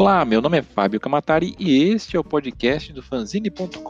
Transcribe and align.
Olá, 0.00 0.24
meu 0.24 0.40
nome 0.40 0.56
é 0.56 0.62
Fábio 0.62 0.98
Camatari 0.98 1.54
e 1.58 1.82
este 1.82 2.16
é 2.16 2.18
o 2.18 2.24
podcast 2.24 2.90
do 2.90 3.02
fanzine.com.br, 3.02 3.82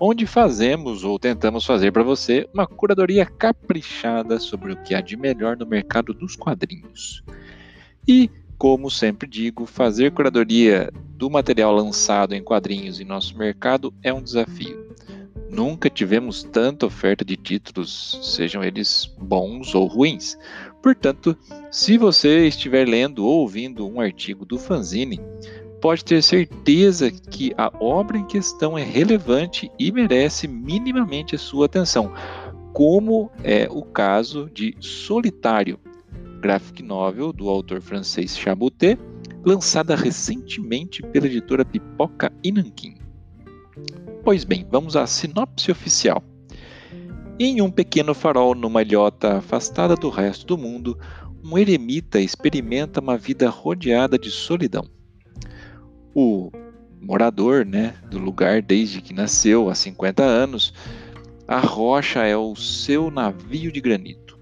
onde 0.00 0.26
fazemos 0.26 1.04
ou 1.04 1.18
tentamos 1.18 1.66
fazer 1.66 1.92
para 1.92 2.02
você 2.02 2.48
uma 2.54 2.66
curadoria 2.66 3.26
caprichada 3.26 4.40
sobre 4.40 4.72
o 4.72 4.76
que 4.82 4.94
há 4.94 5.02
de 5.02 5.14
melhor 5.14 5.54
no 5.54 5.66
mercado 5.66 6.14
dos 6.14 6.34
quadrinhos. 6.34 7.22
E, 8.08 8.30
como 8.56 8.90
sempre 8.90 9.28
digo, 9.28 9.66
fazer 9.66 10.12
curadoria 10.12 10.90
do 11.10 11.28
material 11.28 11.74
lançado 11.74 12.32
em 12.32 12.42
quadrinhos 12.42 12.98
em 12.98 13.04
nosso 13.04 13.36
mercado 13.36 13.92
é 14.02 14.10
um 14.14 14.22
desafio. 14.22 14.96
Nunca 15.50 15.90
tivemos 15.90 16.42
tanta 16.42 16.86
oferta 16.86 17.24
de 17.24 17.36
títulos, 17.36 18.18
sejam 18.22 18.64
eles 18.64 19.14
bons 19.18 19.74
ou 19.74 19.86
ruins. 19.86 20.36
Portanto, 20.86 21.36
se 21.68 21.98
você 21.98 22.46
estiver 22.46 22.86
lendo 22.86 23.24
ou 23.24 23.40
ouvindo 23.40 23.84
um 23.88 24.00
artigo 24.00 24.44
do 24.44 24.56
fanzine, 24.56 25.20
pode 25.80 26.04
ter 26.04 26.22
certeza 26.22 27.10
que 27.10 27.52
a 27.58 27.72
obra 27.80 28.16
em 28.16 28.24
questão 28.24 28.78
é 28.78 28.84
relevante 28.84 29.68
e 29.80 29.90
merece 29.90 30.46
minimamente 30.46 31.34
a 31.34 31.38
sua 31.38 31.66
atenção, 31.66 32.12
como 32.72 33.28
é 33.42 33.66
o 33.68 33.82
caso 33.82 34.48
de 34.54 34.76
Solitário, 34.78 35.76
graphic 36.38 36.84
novel 36.84 37.32
do 37.32 37.48
autor 37.48 37.80
francês 37.80 38.38
Chaboté, 38.38 38.96
lançada 39.44 39.96
recentemente 39.96 41.02
pela 41.02 41.26
editora 41.26 41.64
Pipoca 41.64 42.32
e. 42.44 42.54
Pois 44.22 44.44
bem, 44.44 44.64
vamos 44.70 44.94
à 44.94 45.04
sinopse 45.04 45.68
oficial. 45.68 46.22
Em 47.38 47.60
um 47.60 47.70
pequeno 47.70 48.14
farol 48.14 48.54
numa 48.54 48.80
ilhota 48.80 49.36
afastada 49.36 49.94
do 49.94 50.08
resto 50.08 50.46
do 50.46 50.56
mundo, 50.56 50.98
um 51.44 51.58
eremita 51.58 52.18
experimenta 52.18 52.98
uma 52.98 53.18
vida 53.18 53.50
rodeada 53.50 54.18
de 54.18 54.30
solidão. 54.30 54.88
O 56.14 56.50
morador 56.98 57.66
né, 57.66 57.94
do 58.10 58.18
lugar 58.18 58.62
desde 58.62 59.02
que 59.02 59.12
nasceu, 59.12 59.68
há 59.68 59.74
50 59.74 60.22
anos, 60.22 60.72
a 61.46 61.58
rocha 61.60 62.24
é 62.24 62.34
o 62.34 62.56
seu 62.56 63.10
navio 63.10 63.70
de 63.70 63.82
granito, 63.82 64.38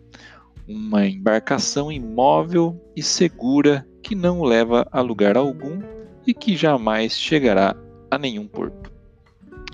uma 0.68 1.04
embarcação 1.04 1.90
imóvel 1.90 2.80
e 2.94 3.02
segura 3.02 3.84
que 4.04 4.14
não 4.14 4.44
leva 4.44 4.86
a 4.92 5.00
lugar 5.00 5.36
algum 5.36 5.82
e 6.24 6.32
que 6.32 6.56
jamais 6.56 7.18
chegará 7.18 7.74
a 8.08 8.16
nenhum 8.16 8.46
porto. 8.46 8.92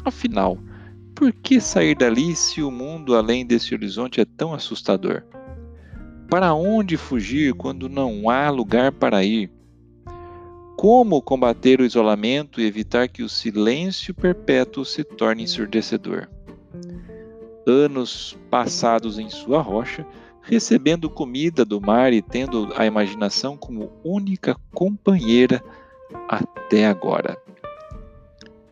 Afinal, 0.07 0.59
por 1.21 1.35
que 1.35 1.61
sair 1.61 1.95
dali 1.95 2.35
se 2.35 2.63
o 2.63 2.71
mundo 2.71 3.15
além 3.15 3.45
desse 3.45 3.75
horizonte 3.75 4.23
é 4.23 4.25
tão 4.25 4.55
assustador? 4.55 5.23
Para 6.31 6.55
onde 6.55 6.97
fugir 6.97 7.53
quando 7.53 7.91
não 7.91 8.31
há 8.31 8.49
lugar 8.49 8.91
para 8.91 9.23
ir? 9.23 9.53
Como 10.79 11.21
combater 11.21 11.79
o 11.79 11.85
isolamento 11.85 12.59
e 12.59 12.65
evitar 12.65 13.07
que 13.07 13.23
o 13.23 13.29
silêncio 13.29 14.15
perpétuo 14.15 14.83
se 14.83 15.05
torne 15.05 15.43
ensurdecedor? 15.43 16.27
Anos 17.67 18.35
passados 18.49 19.19
em 19.19 19.29
sua 19.29 19.61
rocha, 19.61 20.07
recebendo 20.41 21.11
comida 21.11 21.67
do 21.67 21.83
mar 21.83 22.15
e 22.15 22.23
tendo 22.23 22.73
a 22.75 22.87
imaginação 22.87 23.59
como 23.59 23.93
única 24.03 24.57
companheira 24.73 25.63
até 26.27 26.87
agora. 26.87 27.37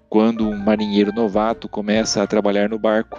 Quando 0.08 0.48
um 0.48 0.56
marinheiro 0.56 1.12
novato 1.12 1.68
começa 1.68 2.22
a 2.22 2.26
trabalhar 2.26 2.68
no 2.68 2.78
barco, 2.78 3.18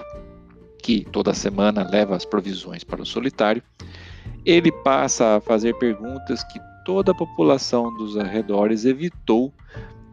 que 0.81 1.05
toda 1.11 1.33
semana 1.33 1.87
leva 1.87 2.15
as 2.15 2.25
provisões 2.25 2.83
para 2.83 3.01
o 3.01 3.05
solitário, 3.05 3.61
ele 4.45 4.71
passa 4.71 5.35
a 5.35 5.41
fazer 5.41 5.75
perguntas 5.75 6.43
que 6.45 6.59
toda 6.83 7.11
a 7.11 7.15
população 7.15 7.95
dos 7.95 8.17
arredores 8.17 8.85
evitou 8.85 9.53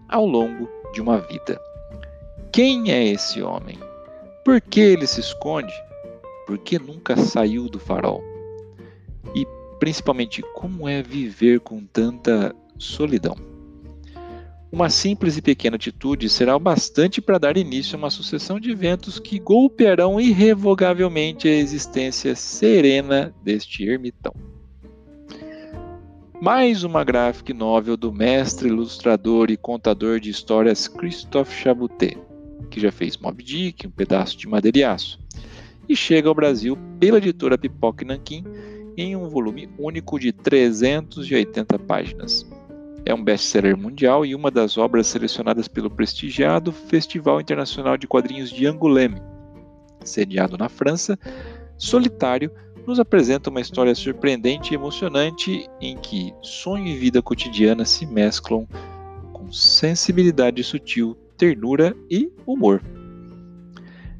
ao 0.08 0.27
longo 0.27 0.69
de 0.92 1.00
uma 1.00 1.19
vida. 1.19 1.59
Quem 2.53 2.91
é 2.91 3.04
esse 3.06 3.41
homem? 3.41 3.78
Por 4.44 4.60
que 4.60 4.81
ele 4.81 5.06
se 5.06 5.20
esconde? 5.20 5.72
Por 6.47 6.59
que 6.59 6.78
nunca 6.78 7.16
saiu 7.16 7.69
do 7.69 7.81
farol? 7.81 8.22
E 9.34 9.47
principalmente, 9.78 10.42
como 10.54 10.88
é 10.88 11.03
viver 11.03 11.60
com 11.60 11.84
tanta 11.84 12.54
solidão? 12.78 13.56
Uma 14.71 14.91
simples 14.91 15.37
e 15.37 15.43
pequena 15.43 15.77
atitude 15.77 16.28
será 16.28 16.56
o 16.56 16.60
bastante 16.60 17.21
para 17.21 17.38
dar 17.38 17.56
início 17.56 17.94
a 17.94 17.99
uma 17.99 18.10
sucessão 18.10 18.59
de 18.59 18.71
eventos 18.71 19.19
que 19.19 19.38
golpearão 19.38 20.21
irrevogavelmente 20.21 21.47
a 21.49 21.54
existência 21.54 22.34
serena 22.34 23.32
deste 23.44 23.84
ermitão. 23.84 24.34
Mais 26.41 26.84
uma 26.84 27.04
graphic 27.04 27.54
novel 27.54 27.97
do 27.97 28.12
mestre 28.12 28.69
ilustrador 28.69 29.50
e 29.50 29.56
contador 29.56 30.21
de 30.21 30.31
histórias 30.31 30.88
Christophe 30.88 31.54
Chaboté, 31.54 32.16
que 32.69 32.81
já 32.81 32.93
fez 32.93 33.16
Mob 33.16 33.43
Dick, 33.43 33.87
um 33.87 33.91
pedaço 33.91 34.37
de 34.37 34.48
madeira 34.48 34.97
e 35.88 35.94
chega 35.97 36.28
ao 36.28 36.34
Brasil 36.34 36.77
pela 36.98 37.19
editora 37.19 37.56
Pipoca 37.56 38.04
e 38.04 38.06
Nanquim 38.06 38.44
em 38.97 39.15
um 39.15 39.28
volume 39.28 39.69
único 39.78 40.19
de 40.19 40.33
380 40.33 41.78
páginas. 41.78 42.47
É 43.09 43.15
um 43.15 43.22
best-seller 43.22 43.77
mundial 43.77 44.27
e 44.27 44.34
uma 44.34 44.50
das 44.50 44.77
obras 44.77 45.06
selecionadas 45.06 45.69
pelo 45.69 45.89
prestigiado 45.89 46.72
Festival 46.72 47.41
Internacional 47.41 47.97
de 47.97 48.09
Quadrinhos 48.09 48.50
de 48.50 48.67
Angoulême. 48.67 49.22
Sediado 50.05 50.59
na 50.59 50.69
França, 50.69 51.16
Solitário 51.78 52.50
nos 52.84 52.99
apresenta 52.99 53.49
uma 53.49 53.61
história 53.61 53.95
surpreendente 53.95 54.72
e 54.72 54.75
emocionante 54.75 55.71
em 55.81 55.97
que 55.97 56.34
sonho 56.43 56.89
e 56.89 56.97
vida 56.97 57.22
cotidiana 57.22 57.84
se 57.84 58.05
mesclam 58.05 58.66
com 59.33 59.53
sensibilidade 59.53 60.65
sutil, 60.65 61.16
ternura 61.39 61.97
e 62.11 62.28
humor. 62.45 62.83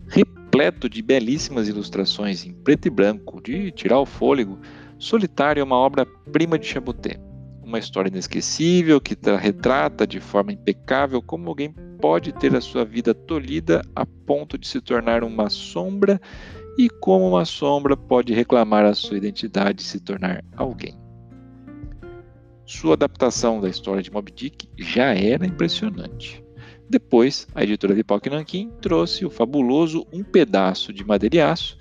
Repleto 0.07 0.89
de 0.89 1.03
belíssimas 1.03 1.69
ilustrações 1.69 2.47
em 2.47 2.53
preto 2.53 2.87
e 2.87 2.91
branco, 2.91 3.43
de 3.43 3.73
tirar 3.73 3.99
o 3.99 4.07
fôlego, 4.07 4.61
Solitário 4.97 5.61
é 5.61 5.65
uma 5.65 5.77
obra-prima 5.77 6.57
de 6.57 6.69
Chaboté 6.69 7.19
uma 7.66 7.81
história 7.81 8.09
inesquecível 8.09 9.00
que 9.00 9.16
retrata 9.41 10.06
de 10.06 10.21
forma 10.21 10.53
impecável 10.53 11.21
como 11.21 11.49
alguém 11.49 11.75
pode 12.00 12.32
ter 12.32 12.54
a 12.54 12.60
sua 12.60 12.84
vida 12.84 13.12
tolhida 13.12 13.82
a 13.94 14.06
ponto 14.06 14.56
de 14.56 14.69
se 14.69 14.81
tornar 14.81 15.25
uma 15.25 15.50
sombra 15.50 16.21
e 16.78 16.88
como 16.88 17.28
uma 17.28 17.44
sombra 17.44 17.97
pode 17.97 18.32
reclamar 18.32 18.84
a 18.84 18.94
sua 18.94 19.16
identidade 19.16 19.82
e 19.82 19.84
se 19.84 19.99
tornar 19.99 20.44
alguém. 20.56 20.97
Sua 22.65 22.94
adaptação 22.94 23.60
da 23.60 23.69
história 23.69 24.03
de 24.03 24.12
Moby 24.12 24.31
Dick 24.31 24.69
já 24.78 25.12
era 25.12 25.44
impressionante. 25.44 26.44
Depois, 26.88 27.48
a 27.53 27.65
editora 27.65 27.94
de 27.94 28.04
Pipoca 28.04 28.31
Nankin 28.31 28.71
trouxe 28.81 29.27
o 29.27 29.31
fabuloso 29.31 30.06
Um 30.12 30.22
Pedaço 30.22 30.93
de 30.93 31.04
Madeira 31.04 31.37
e 31.37 31.41
Aço 31.41 31.77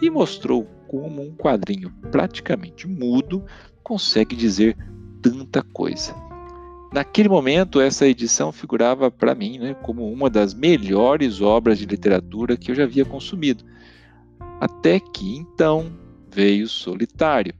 e 0.00 0.08
mostrou 0.08 0.64
como 0.86 1.22
um 1.22 1.34
quadrinho 1.34 1.92
praticamente 2.12 2.86
mudo 2.86 3.44
consegue 3.82 4.36
dizer 4.36 4.76
tanta 5.54 5.62
coisa. 5.72 6.14
Naquele 6.92 7.28
momento, 7.28 7.80
essa 7.80 8.06
edição 8.06 8.50
figurava 8.52 9.10
para 9.10 9.34
mim 9.34 9.58
né, 9.58 9.74
como 9.82 10.10
uma 10.12 10.28
das 10.28 10.52
melhores 10.54 11.40
obras 11.40 11.78
de 11.78 11.86
literatura 11.86 12.56
que 12.56 12.70
eu 12.70 12.74
já 12.74 12.84
havia 12.84 13.04
consumido. 13.04 13.64
Até 14.60 14.98
que 14.98 15.36
então 15.36 15.92
veio 16.30 16.68
Solitário, 16.68 17.54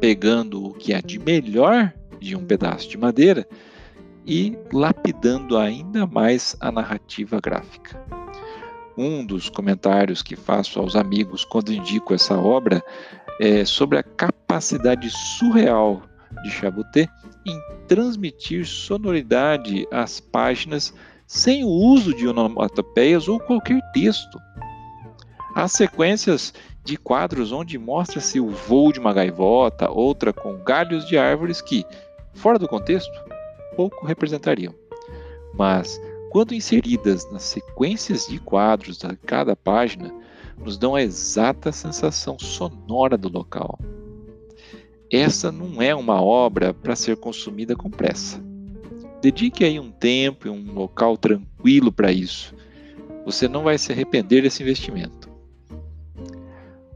pegando 0.00 0.64
o 0.64 0.74
que 0.74 0.92
há 0.92 1.00
de 1.00 1.18
melhor 1.18 1.92
de 2.20 2.36
um 2.36 2.44
pedaço 2.44 2.88
de 2.88 2.98
madeira 2.98 3.46
e 4.26 4.56
lapidando 4.72 5.56
ainda 5.58 6.06
mais 6.06 6.56
a 6.60 6.72
narrativa 6.72 7.38
gráfica. 7.40 8.02
Um 8.96 9.24
dos 9.24 9.50
comentários 9.50 10.22
que 10.22 10.36
faço 10.36 10.78
aos 10.80 10.96
amigos 10.96 11.44
quando 11.44 11.72
indico 11.72 12.14
essa 12.14 12.38
obra 12.38 12.82
é 13.38 13.64
sobre 13.64 13.98
a 13.98 14.02
capacidade 14.02 15.10
surreal 15.10 16.02
de 16.42 16.50
Chaboté 16.50 17.08
em 17.46 17.60
transmitir 17.86 18.66
sonoridade 18.66 19.86
às 19.90 20.20
páginas 20.20 20.94
sem 21.26 21.64
o 21.64 21.68
uso 21.68 22.14
de 22.14 22.26
onomatopeias 22.26 23.28
ou 23.28 23.40
qualquer 23.40 23.80
texto. 23.92 24.38
Há 25.54 25.68
sequências 25.68 26.52
de 26.84 26.96
quadros 26.96 27.52
onde 27.52 27.78
mostra-se 27.78 28.40
o 28.40 28.50
voo 28.50 28.92
de 28.92 29.00
uma 29.00 29.12
gaivota, 29.12 29.90
outra 29.90 30.32
com 30.32 30.62
galhos 30.64 31.06
de 31.06 31.16
árvores 31.16 31.60
que, 31.60 31.84
fora 32.34 32.58
do 32.58 32.68
contexto, 32.68 33.12
pouco 33.76 34.06
representariam. 34.06 34.74
Mas, 35.54 36.00
quando 36.30 36.54
inseridas 36.54 37.30
nas 37.30 37.44
sequências 37.44 38.26
de 38.26 38.38
quadros 38.38 38.98
de 38.98 39.16
cada 39.18 39.56
página, 39.56 40.12
nos 40.58 40.76
dão 40.76 40.94
a 40.94 41.02
exata 41.02 41.72
sensação 41.72 42.38
sonora 42.38 43.16
do 43.16 43.28
local 43.28 43.78
essa 45.10 45.52
não 45.52 45.80
é 45.80 45.94
uma 45.94 46.22
obra 46.22 46.72
para 46.72 46.96
ser 46.96 47.16
consumida 47.16 47.76
com 47.76 47.90
pressa. 47.90 48.42
Dedique 49.20 49.64
aí 49.64 49.80
um 49.80 49.90
tempo 49.90 50.46
e 50.46 50.50
um 50.50 50.72
local 50.72 51.16
tranquilo 51.16 51.90
para 51.90 52.12
isso. 52.12 52.54
Você 53.24 53.48
não 53.48 53.62
vai 53.62 53.78
se 53.78 53.90
arrepender 53.92 54.42
desse 54.42 54.62
investimento. 54.62 55.30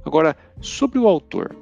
Agora, 0.05 0.37
sobre 0.61 0.99
o 0.99 1.07
autor. 1.07 1.55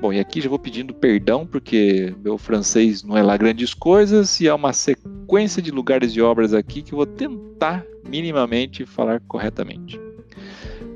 Bom, 0.00 0.12
e 0.12 0.20
aqui 0.20 0.40
já 0.40 0.48
vou 0.48 0.58
pedindo 0.58 0.92
perdão, 0.92 1.46
porque 1.46 2.14
meu 2.22 2.36
francês 2.36 3.02
não 3.02 3.16
é 3.16 3.22
lá 3.22 3.36
grandes 3.36 3.72
coisas, 3.72 4.40
e 4.40 4.48
há 4.48 4.54
uma 4.54 4.72
sequência 4.72 5.62
de 5.62 5.70
lugares 5.70 6.14
e 6.14 6.20
obras 6.20 6.52
aqui 6.52 6.82
que 6.82 6.92
eu 6.92 6.98
vou 6.98 7.06
tentar 7.06 7.84
minimamente 8.06 8.84
falar 8.84 9.20
corretamente. 9.20 9.98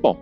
Bom, 0.03 0.21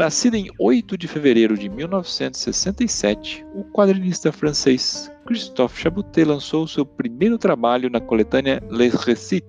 nascido 0.00 0.34
em 0.34 0.48
8 0.58 0.96
de 0.96 1.06
fevereiro 1.06 1.58
de 1.58 1.68
1967, 1.68 3.44
o 3.54 3.64
quadrinista 3.64 4.32
francês 4.32 5.12
Christophe 5.26 5.78
Chaboté 5.78 6.24
lançou 6.24 6.66
seu 6.66 6.86
primeiro 6.86 7.36
trabalho 7.36 7.90
na 7.90 8.00
coletânea 8.00 8.62
Les 8.70 8.94
Récits 8.94 9.46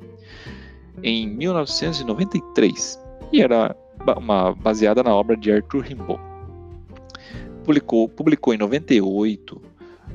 em 1.02 1.26
1993, 1.26 3.00
e 3.32 3.42
era 3.42 3.74
uma, 4.18 4.54
baseada 4.54 5.02
na 5.02 5.16
obra 5.16 5.38
de 5.38 5.50
Arthur 5.54 5.84
Rimbaud 5.84 6.22
publicou, 7.64 8.10
publicou 8.10 8.54
em 8.54 8.58
98 8.58 9.62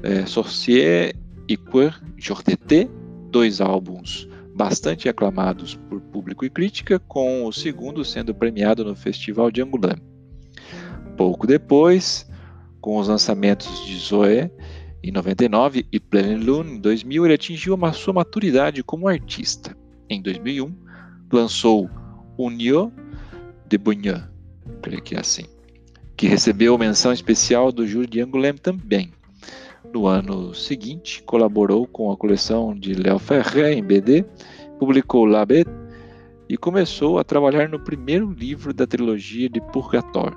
é, 0.03 0.27
Sorcier 0.27 1.17
e 1.49 1.56
Queer 1.56 1.99
dois 3.31 3.62
álbuns 3.62 4.29
bastante 4.55 5.09
aclamados 5.09 5.77
por 5.88 5.99
público 5.99 6.44
e 6.44 6.50
crítica, 6.50 6.99
com 6.99 7.47
o 7.47 7.53
segundo 7.53 8.05
sendo 8.05 8.35
premiado 8.35 8.85
no 8.85 8.94
Festival 8.94 9.50
de 9.50 9.62
Angoulême. 9.62 10.16
Pouco 11.17 11.47
depois, 11.47 12.29
com 12.81 12.99
os 12.99 13.09
lançamentos 13.09 13.85
de 13.87 13.97
Zoé 13.99 14.51
em 15.03 15.11
99 15.11 15.87
e 15.91 16.01
Pleine 16.01 16.37
Lune 16.37 16.73
em 16.73 16.81
2000, 16.81 17.25
ele 17.25 17.35
atingiu 17.35 17.75
uma 17.75 17.93
sua 17.93 18.15
maturidade 18.15 18.83
como 18.83 19.09
artista. 19.09 19.77
Em 20.11 20.21
2001, 20.21 20.75
lançou 21.33 21.89
Union 22.39 22.91
de 23.69 23.79
Bunyan, 23.79 24.29
creio 24.83 25.03
que 25.03 25.15
é 25.15 25.21
assim 25.21 25.47
que 26.17 26.27
recebeu 26.27 26.79
menção 26.79 27.13
especial 27.13 27.71
do 27.71 27.87
júri 27.87 28.07
de 28.07 28.21
Angoulême 28.21 28.59
também. 28.59 29.12
No 29.93 30.07
ano 30.07 30.55
seguinte, 30.55 31.23
colaborou 31.23 31.87
com 31.87 32.11
a 32.11 32.17
coleção 32.17 32.75
de 32.75 32.95
Léo 32.95 33.19
Ferré 33.19 33.75
em 33.75 33.85
BD, 33.85 34.25
publicou 34.79 35.27
La 35.27 35.45
Bête 35.45 35.71
e 36.49 36.57
começou 36.57 37.19
a 37.19 37.25
trabalhar 37.25 37.69
no 37.69 37.79
primeiro 37.79 38.31
livro 38.31 38.73
da 38.73 38.87
trilogia 38.87 39.49
de 39.49 39.61
Purgatoire, 39.61 40.35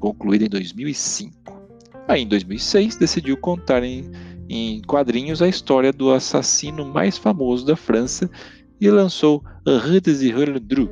concluída 0.00 0.46
em 0.46 0.48
2005. 0.48 1.60
Aí, 2.08 2.22
em 2.22 2.26
2006, 2.26 2.96
decidiu 2.96 3.36
contar 3.36 3.84
em, 3.84 4.10
em 4.48 4.82
quadrinhos 4.82 5.40
a 5.40 5.46
história 5.46 5.92
do 5.92 6.10
assassino 6.10 6.84
mais 6.84 7.16
famoso 7.16 7.64
da 7.64 7.76
França 7.76 8.28
e 8.80 8.90
lançou 8.90 9.44
Un 9.64 10.00
Désireux 10.02 10.60
Dru. 10.60 10.90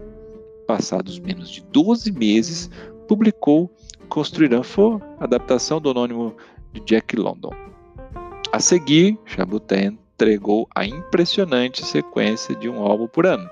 Passados 0.66 1.18
menos 1.18 1.50
de 1.50 1.62
12 1.72 2.12
meses, 2.12 2.70
publicou 3.08 3.74
Construir 4.08 4.52
Info, 4.52 5.00
adaptação 5.18 5.80
do 5.80 5.90
anônimo 5.90 6.36
de 6.72 6.80
Jack 6.84 7.16
London. 7.16 7.50
A 8.52 8.60
seguir, 8.60 9.18
Chabutin 9.24 9.98
entregou 10.14 10.68
a 10.74 10.84
impressionante 10.86 11.84
sequência 11.84 12.54
de 12.54 12.68
um 12.68 12.82
álbum 12.82 13.06
por 13.08 13.26
ano. 13.26 13.48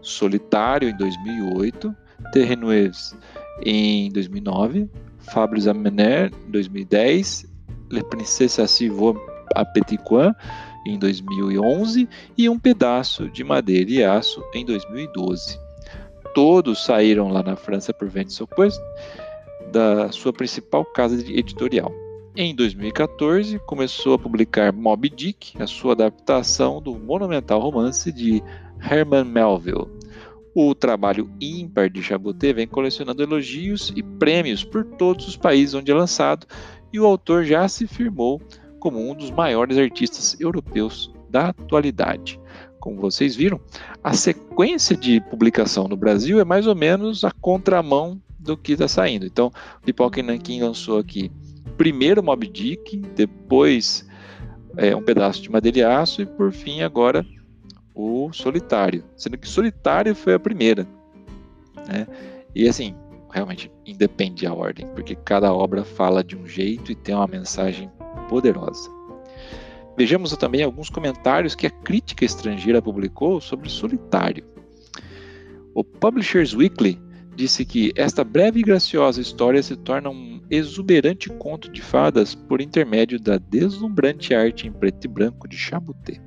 Solitário 0.00 0.88
em 0.88 0.96
2008, 0.96 1.94
Terrenueves 2.32 3.16
em 3.64 4.10
2009, 4.10 4.88
Fabrice 5.18 5.68
Amener 5.68 6.30
em 6.46 6.50
2010, 6.50 7.46
Le 7.90 8.02
Princesse 8.04 8.60
Assivaux 8.60 9.20
a 9.54 9.64
Petit 9.64 9.98
em 10.86 10.98
2011 10.98 12.08
e 12.36 12.48
Um 12.48 12.58
Pedaço 12.58 13.28
de 13.28 13.44
Madeira 13.44 13.90
e 13.90 14.02
Aço 14.02 14.42
em 14.54 14.64
2012 14.64 15.62
todos 16.34 16.84
saíram 16.84 17.28
lá 17.28 17.42
na 17.42 17.56
França 17.56 17.92
por 17.92 18.08
Vente 18.08 18.32
Sopois, 18.32 18.80
da 19.70 20.10
sua 20.12 20.32
principal 20.32 20.84
casa 20.84 21.16
editorial. 21.30 21.92
Em 22.34 22.54
2014, 22.54 23.58
começou 23.60 24.14
a 24.14 24.18
publicar 24.18 24.72
Moby 24.72 25.10
Dick, 25.10 25.60
a 25.60 25.66
sua 25.66 25.92
adaptação 25.92 26.80
do 26.80 26.98
monumental 26.98 27.60
romance 27.60 28.10
de 28.10 28.42
Herman 28.80 29.24
Melville. 29.24 29.86
O 30.54 30.74
trabalho 30.74 31.30
ímpar 31.40 31.88
de 31.88 32.02
Chaboté 32.02 32.52
vem 32.52 32.66
colecionando 32.66 33.22
elogios 33.22 33.92
e 33.96 34.02
prêmios 34.02 34.62
por 34.62 34.84
todos 34.84 35.26
os 35.26 35.36
países 35.36 35.74
onde 35.74 35.90
é 35.90 35.94
lançado, 35.94 36.46
e 36.92 37.00
o 37.00 37.06
autor 37.06 37.44
já 37.44 37.66
se 37.68 37.86
firmou 37.86 38.40
como 38.78 38.98
um 38.98 39.14
dos 39.14 39.30
maiores 39.30 39.78
artistas 39.78 40.38
europeus 40.38 41.12
da 41.30 41.48
atualidade 41.48 42.38
como 42.82 43.00
vocês 43.00 43.36
viram, 43.36 43.60
a 44.02 44.12
sequência 44.12 44.96
de 44.96 45.20
publicação 45.20 45.86
no 45.86 45.96
Brasil 45.96 46.40
é 46.40 46.44
mais 46.44 46.66
ou 46.66 46.74
menos 46.74 47.24
a 47.24 47.30
contramão 47.30 48.20
do 48.36 48.56
que 48.56 48.72
está 48.72 48.88
saindo. 48.88 49.24
Então, 49.24 49.52
Pipoca 49.84 50.20
Nankin 50.20 50.60
lançou 50.60 50.98
aqui 50.98 51.30
primeiro 51.76 52.24
Mob 52.24 52.44
Dick, 52.44 52.96
depois 53.14 54.04
é, 54.76 54.96
um 54.96 55.02
pedaço 55.02 55.40
de 55.40 55.48
madeira 55.48 55.78
e 55.78 55.82
aço 55.84 56.22
e 56.22 56.26
por 56.26 56.52
fim 56.52 56.82
agora 56.82 57.24
o 57.94 58.32
Solitário, 58.32 59.04
sendo 59.16 59.38
que 59.38 59.48
Solitário 59.48 60.14
foi 60.14 60.34
a 60.34 60.40
primeira. 60.40 60.86
Né? 61.88 62.06
E 62.54 62.68
assim, 62.68 62.94
realmente 63.30 63.70
independe 63.86 64.46
a 64.46 64.52
ordem, 64.52 64.86
porque 64.94 65.14
cada 65.14 65.52
obra 65.52 65.84
fala 65.84 66.22
de 66.22 66.36
um 66.36 66.46
jeito 66.46 66.92
e 66.92 66.94
tem 66.94 67.14
uma 67.14 67.26
mensagem 67.26 67.90
poderosa. 68.28 68.90
Vejamos 69.96 70.34
também 70.36 70.62
alguns 70.62 70.88
comentários 70.88 71.54
que 71.54 71.66
a 71.66 71.70
crítica 71.70 72.24
estrangeira 72.24 72.80
publicou 72.80 73.40
sobre 73.40 73.68
Solitário. 73.68 74.44
O 75.74 75.84
Publishers 75.84 76.54
Weekly 76.54 77.00
disse 77.34 77.64
que 77.64 77.92
esta 77.96 78.24
breve 78.24 78.60
e 78.60 78.62
graciosa 78.62 79.20
história 79.20 79.62
se 79.62 79.76
torna 79.76 80.10
um 80.10 80.40
exuberante 80.50 81.30
conto 81.30 81.70
de 81.70 81.80
fadas 81.80 82.34
por 82.34 82.60
intermédio 82.60 83.18
da 83.18 83.38
deslumbrante 83.38 84.34
arte 84.34 84.66
em 84.66 84.72
preto 84.72 85.04
e 85.04 85.08
branco 85.08 85.48
de 85.48 85.56
Chabuté, 85.56 86.20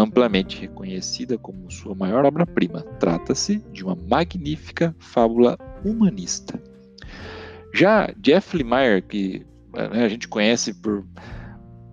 amplamente 0.00 0.60
reconhecida 0.60 1.38
como 1.38 1.70
sua 1.70 1.94
maior 1.94 2.24
obra-prima. 2.24 2.82
Trata-se 2.98 3.62
de 3.72 3.84
uma 3.84 3.94
magnífica 3.94 4.94
fábula 4.98 5.58
humanista. 5.84 6.62
Já 7.74 8.12
Jeff 8.18 8.56
Lemire, 8.56 9.02
que 9.02 9.46
né, 9.72 10.04
a 10.04 10.08
gente 10.08 10.28
conhece 10.28 10.72
por 10.74 11.04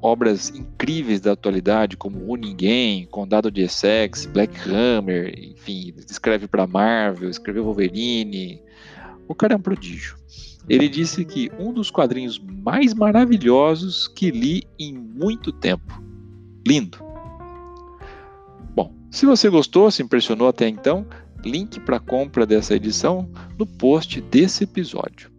obras 0.02 0.50
incríveis 0.50 1.22
da 1.22 1.32
atualidade, 1.32 1.96
como 1.96 2.30
O 2.30 2.36
Ninguém, 2.36 3.06
Condado 3.06 3.50
de 3.50 3.62
Essex, 3.62 4.26
Black 4.26 4.54
Hammer, 4.70 5.34
enfim, 5.38 5.94
escreve 6.10 6.48
para 6.48 6.68
Marvel, 6.68 7.30
escreveu 7.30 7.64
Wolverine. 7.64 8.62
O 9.28 9.34
cara 9.34 9.54
é 9.54 9.58
um 9.58 9.62
prodígio. 9.62 10.18
Ele 10.68 10.88
disse 10.88 11.26
que 11.26 11.52
um 11.60 11.74
dos 11.74 11.92
quadrinhos 11.92 12.40
mais 12.40 12.94
maravilhosos 12.94 14.08
que 14.08 14.32
li 14.32 14.64
em 14.80 14.94
muito 14.94 15.52
tempo. 15.52 16.02
Lindo. 16.66 17.13
Se 19.14 19.28
você 19.28 19.48
gostou, 19.48 19.92
se 19.92 20.02
impressionou 20.02 20.48
até 20.48 20.68
então, 20.68 21.06
link 21.46 21.80
para 21.82 22.00
compra 22.00 22.48
dessa 22.48 22.74
edição 22.74 23.30
no 23.60 23.64
post 23.68 24.20
desse 24.20 24.64
episódio. 24.64 25.32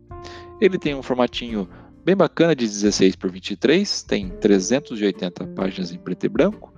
Ele 0.60 0.78
tem 0.78 0.94
um 0.94 1.02
formatinho 1.02 1.68
bem 2.04 2.14
bacana 2.14 2.54
de 2.54 2.64
16 2.64 3.16
por 3.16 3.32
23, 3.32 4.04
tem 4.04 4.28
380 4.28 5.48
páginas 5.48 5.90
em 5.90 5.98
preto 5.98 6.24
e 6.24 6.28
branco, 6.28 6.72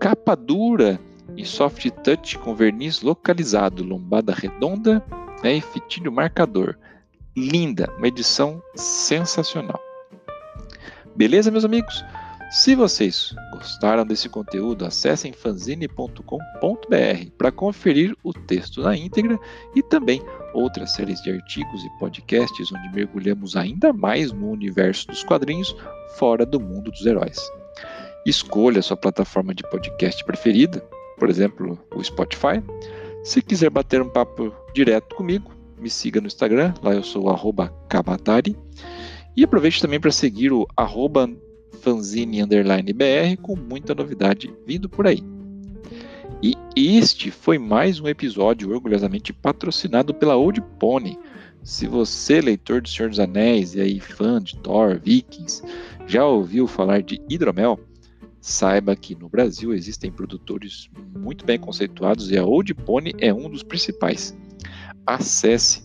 capa 0.00 0.34
dura 0.34 0.98
em 1.36 1.44
soft 1.44 1.88
touch 2.02 2.36
com 2.38 2.52
verniz 2.52 3.00
localizado, 3.00 3.84
lombada 3.84 4.34
redonda 4.34 5.04
né, 5.40 5.58
e 5.58 5.60
fitilho 5.60 6.10
marcador. 6.10 6.76
Linda, 7.36 7.88
uma 7.96 8.08
edição 8.08 8.60
sensacional. 8.74 9.80
Beleza, 11.14 11.52
meus 11.52 11.64
amigos? 11.64 12.04
Se 12.54 12.76
vocês 12.76 13.34
gostaram 13.52 14.06
desse 14.06 14.28
conteúdo, 14.28 14.86
acessem 14.86 15.32
fanzine.com.br 15.32 16.22
para 17.36 17.50
conferir 17.50 18.16
o 18.22 18.32
texto 18.32 18.80
na 18.80 18.96
íntegra 18.96 19.36
e 19.74 19.82
também 19.82 20.22
outras 20.54 20.92
séries 20.92 21.20
de 21.20 21.32
artigos 21.32 21.84
e 21.84 21.98
podcasts 21.98 22.70
onde 22.70 22.94
mergulhamos 22.94 23.56
ainda 23.56 23.92
mais 23.92 24.30
no 24.30 24.52
universo 24.52 25.08
dos 25.08 25.24
quadrinhos 25.24 25.74
fora 26.16 26.46
do 26.46 26.60
mundo 26.60 26.92
dos 26.92 27.04
heróis. 27.04 27.40
Escolha 28.24 28.82
sua 28.82 28.96
plataforma 28.96 29.52
de 29.52 29.68
podcast 29.68 30.24
preferida, 30.24 30.78
por 31.18 31.28
exemplo, 31.28 31.76
o 31.92 32.04
Spotify. 32.04 32.62
Se 33.24 33.42
quiser 33.42 33.68
bater 33.68 34.00
um 34.00 34.08
papo 34.08 34.54
direto 34.72 35.16
comigo, 35.16 35.50
me 35.76 35.90
siga 35.90 36.20
no 36.20 36.28
Instagram, 36.28 36.72
lá 36.84 36.94
eu 36.94 37.02
sou 37.02 37.26
Kabatari. 37.88 38.56
E 39.36 39.42
aproveite 39.42 39.82
também 39.82 39.98
para 39.98 40.12
seguir 40.12 40.52
o 40.52 40.68
arroba 40.76 41.28
fanzine_br 41.84 43.36
com 43.42 43.54
muita 43.54 43.94
novidade 43.94 44.50
vindo 44.66 44.88
por 44.88 45.06
aí. 45.06 45.22
E 46.42 46.56
este 46.74 47.30
foi 47.30 47.58
mais 47.58 48.00
um 48.00 48.08
episódio 48.08 48.70
orgulhosamente 48.70 49.34
patrocinado 49.34 50.14
pela 50.14 50.34
Old 50.34 50.62
Pony. 50.80 51.18
Se 51.62 51.86
você, 51.86 52.40
leitor 52.40 52.80
do 52.80 52.88
Senhor 52.88 53.10
dos 53.10 53.20
Anéis 53.20 53.74
e 53.74 53.82
aí 53.82 54.00
fã 54.00 54.42
de 54.42 54.56
Thor, 54.58 54.98
Vikings, 54.98 55.62
já 56.06 56.24
ouviu 56.24 56.66
falar 56.66 57.02
de 57.02 57.20
hidromel, 57.28 57.78
saiba 58.40 58.96
que 58.96 59.14
no 59.14 59.28
Brasil 59.28 59.74
existem 59.74 60.10
produtores 60.10 60.88
muito 61.16 61.44
bem 61.44 61.58
conceituados 61.58 62.30
e 62.30 62.38
a 62.38 62.44
Old 62.44 62.72
Pony 62.74 63.14
é 63.18 63.32
um 63.32 63.48
dos 63.50 63.62
principais. 63.62 64.36
Acesse 65.06 65.82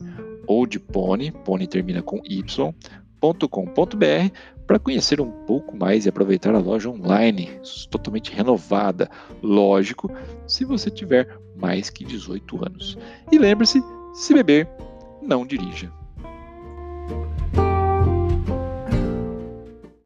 Old 0.48 0.80
Pony, 0.80 1.32
Pony 1.32 1.68
termina 1.68 2.02
com 2.02 2.22
Y, 2.26 2.74
chaboté.com.br 3.20 4.32
para 4.66 4.80
conhecer 4.80 5.20
um 5.20 5.32
pouco 5.46 5.76
mais 5.76 6.06
e 6.06 6.10
aproveitar 6.10 6.56
a 6.56 6.60
loja 6.60 6.90
online 6.90 7.60
totalmente 7.90 8.32
renovada. 8.32 9.10
Lógico, 9.44 10.12
se 10.48 10.64
você 10.64 10.90
tiver 10.90 11.28
mais 11.56 11.90
que 11.90 12.06
18 12.06 12.66
anos. 12.66 12.98
E 13.32 13.38
lembre-se, 13.38 13.82
se 14.14 14.34
beber, 14.34 14.68
não 15.22 15.46
dirija. 15.46 15.92